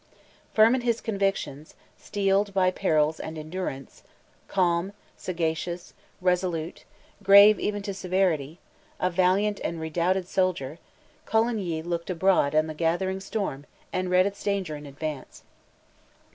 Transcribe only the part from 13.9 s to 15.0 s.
and read its danger in